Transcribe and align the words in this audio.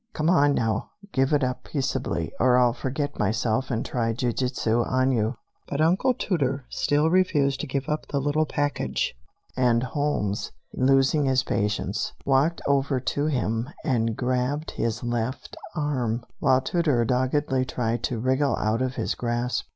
Come 0.13 0.31
on, 0.31 0.55
now, 0.55 0.89
give 1.11 1.31
it 1.31 1.43
up 1.43 1.63
peaceably, 1.63 2.31
or 2.39 2.57
I'll 2.57 2.73
forget 2.73 3.19
myself 3.19 3.69
and 3.69 3.85
try 3.85 4.13
jiu 4.13 4.33
jitsu 4.33 4.81
on 4.83 5.11
you." 5.11 5.35
But 5.67 5.79
Uncle 5.79 6.15
Tooter 6.15 6.63
still 6.69 7.11
refused 7.11 7.59
to 7.61 7.67
give 7.67 7.87
up 7.87 8.07
the 8.07 8.19
little 8.19 8.47
package, 8.47 9.15
and 9.55 9.83
Holmes, 9.83 10.53
losing 10.73 11.25
his 11.25 11.43
patience, 11.43 12.13
walked 12.25 12.61
over 12.65 12.99
to 12.99 13.27
him 13.27 13.69
and 13.83 14.17
grabbed 14.17 14.71
his 14.71 15.03
left 15.03 15.55
arm, 15.75 16.25
while 16.39 16.61
Tooter 16.61 17.05
doggedly 17.05 17.63
tried 17.63 18.01
to 18.05 18.17
wriggle 18.17 18.55
out 18.55 18.81
of 18.81 18.95
his 18.95 19.13
grasp. 19.13 19.67